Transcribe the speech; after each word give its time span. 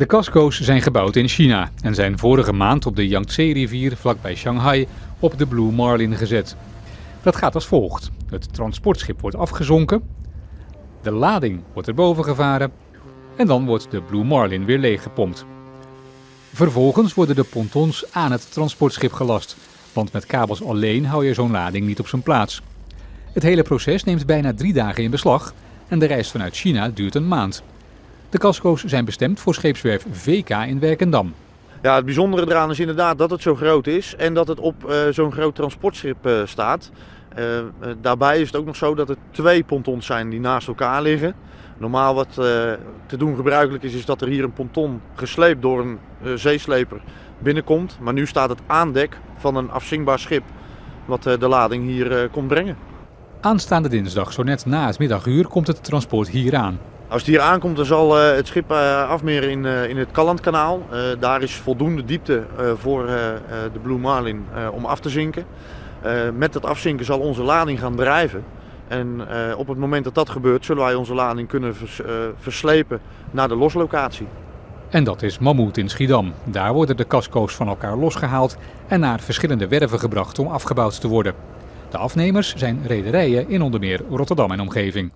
De 0.00 0.06
casco's 0.06 0.60
zijn 0.60 0.82
gebouwd 0.82 1.16
in 1.16 1.28
China 1.28 1.70
en 1.82 1.94
zijn 1.94 2.18
vorige 2.18 2.52
maand 2.52 2.86
op 2.86 2.96
de 2.96 3.08
Yangtze-rivier 3.08 3.96
vlakbij 3.96 4.34
Shanghai 4.34 4.86
op 5.18 5.38
de 5.38 5.46
Blue 5.46 5.72
Marlin 5.72 6.16
gezet. 6.16 6.56
Dat 7.22 7.36
gaat 7.36 7.54
als 7.54 7.66
volgt. 7.66 8.10
Het 8.30 8.54
transportschip 8.54 9.20
wordt 9.20 9.36
afgezonken, 9.36 10.02
de 11.02 11.10
lading 11.10 11.62
wordt 11.72 11.88
erboven 11.88 12.24
gevaren 12.24 12.72
en 13.36 13.46
dan 13.46 13.66
wordt 13.66 13.90
de 13.90 14.02
Blue 14.02 14.24
Marlin 14.24 14.64
weer 14.64 14.78
leeggepompt. 14.78 15.44
Vervolgens 16.52 17.14
worden 17.14 17.36
de 17.36 17.44
pontons 17.44 18.04
aan 18.12 18.32
het 18.32 18.52
transportschip 18.52 19.12
gelast, 19.12 19.56
want 19.92 20.12
met 20.12 20.26
kabels 20.26 20.62
alleen 20.64 21.06
hou 21.06 21.26
je 21.26 21.34
zo'n 21.34 21.50
lading 21.50 21.86
niet 21.86 22.00
op 22.00 22.08
zijn 22.08 22.22
plaats. 22.22 22.62
Het 23.32 23.42
hele 23.42 23.62
proces 23.62 24.04
neemt 24.04 24.26
bijna 24.26 24.54
drie 24.54 24.72
dagen 24.72 25.02
in 25.02 25.10
beslag 25.10 25.54
en 25.88 25.98
de 25.98 26.06
reis 26.06 26.30
vanuit 26.30 26.56
China 26.56 26.88
duurt 26.88 27.14
een 27.14 27.28
maand. 27.28 27.62
De 28.30 28.38
casco's 28.38 28.84
zijn 28.84 29.04
bestemd 29.04 29.40
voor 29.40 29.54
scheepswerf 29.54 30.06
VK 30.10 30.48
in 30.48 30.80
Werkendam. 30.80 31.34
Ja, 31.82 31.94
het 31.94 32.04
bijzondere 32.04 32.46
eraan 32.46 32.70
is 32.70 32.80
inderdaad 32.80 33.18
dat 33.18 33.30
het 33.30 33.42
zo 33.42 33.54
groot 33.54 33.86
is 33.86 34.16
en 34.16 34.34
dat 34.34 34.48
het 34.48 34.60
op 34.60 34.74
uh, 34.88 34.96
zo'n 35.10 35.32
groot 35.32 35.54
transportschip 35.54 36.26
uh, 36.26 36.40
staat. 36.44 36.90
Uh, 37.38 37.44
daarbij 38.00 38.40
is 38.40 38.46
het 38.46 38.56
ook 38.56 38.66
nog 38.66 38.76
zo 38.76 38.94
dat 38.94 39.08
er 39.08 39.16
twee 39.30 39.64
pontons 39.64 40.06
zijn 40.06 40.30
die 40.30 40.40
naast 40.40 40.68
elkaar 40.68 41.02
liggen. 41.02 41.34
Normaal 41.78 42.14
wat 42.14 42.34
te 43.06 43.16
doen 43.16 43.36
gebruikelijk 43.36 43.84
is, 43.84 43.94
is 43.94 44.04
dat 44.04 44.20
er 44.20 44.28
hier 44.28 44.44
een 44.44 44.52
ponton 44.52 45.00
gesleept 45.14 45.62
door 45.62 45.80
een 45.80 45.98
zeesleper 46.38 47.00
binnenkomt. 47.38 47.98
Maar 48.00 48.12
nu 48.12 48.26
staat 48.26 48.48
het 48.48 48.60
aandek 48.66 49.18
van 49.36 49.56
een 49.56 49.70
afzinkbaar 49.70 50.18
schip 50.18 50.42
wat 51.04 51.22
de 51.22 51.48
lading 51.48 51.84
hier 51.84 52.28
komt 52.28 52.48
brengen. 52.48 52.76
Aanstaande 53.40 53.88
dinsdag, 53.88 54.32
zo 54.32 54.42
net 54.42 54.66
na 54.66 54.86
het 54.86 54.98
middaguur, 54.98 55.46
komt 55.46 55.66
het 55.66 55.84
transport 55.84 56.28
hier 56.28 56.56
aan. 56.56 56.78
Als 57.10 57.22
het 57.22 57.30
hier 57.30 57.40
aankomt, 57.40 57.76
dan 57.76 57.84
zal 57.84 58.16
het 58.16 58.46
schip 58.46 58.72
afmeren 59.08 59.50
in, 59.50 59.64
in 59.64 59.96
het 59.96 60.10
Kallandkanaal. 60.10 60.86
daar 61.18 61.42
is 61.42 61.54
voldoende 61.54 62.04
diepte 62.04 62.42
voor 62.76 63.06
de 63.72 63.78
Blue 63.82 63.98
Marlin 63.98 64.44
om 64.72 64.84
af 64.84 65.00
te 65.00 65.08
zinken. 65.08 65.44
met 66.34 66.54
het 66.54 66.66
afzinken 66.66 67.04
zal 67.04 67.18
onze 67.18 67.42
lading 67.42 67.78
gaan 67.78 67.96
drijven. 67.96 68.44
En 68.88 69.20
op 69.56 69.68
het 69.68 69.78
moment 69.78 70.04
dat 70.04 70.14
dat 70.14 70.28
gebeurt, 70.28 70.64
zullen 70.64 70.84
wij 70.84 70.94
onze 70.94 71.14
lading 71.14 71.48
kunnen 71.48 71.76
vers, 71.76 72.00
verslepen 72.40 73.00
naar 73.30 73.48
de 73.48 73.56
loslocatie. 73.56 74.26
En 74.88 75.04
dat 75.04 75.22
is 75.22 75.38
Mammoet 75.38 75.78
in 75.78 75.88
Schiedam. 75.88 76.32
Daar 76.44 76.72
worden 76.72 76.96
de 76.96 77.06
casco's 77.06 77.54
van 77.54 77.68
elkaar 77.68 77.96
losgehaald 77.96 78.56
en 78.88 79.00
naar 79.00 79.20
verschillende 79.20 79.68
werven 79.68 79.98
gebracht 79.98 80.38
om 80.38 80.46
afgebouwd 80.46 81.00
te 81.00 81.08
worden. 81.08 81.34
De 81.90 81.98
afnemers 81.98 82.54
zijn 82.54 82.80
rederijen 82.86 83.48
in 83.48 83.62
onder 83.62 83.80
meer 83.80 84.00
Rotterdam 84.10 84.50
en 84.50 84.60
omgeving. 84.60 85.12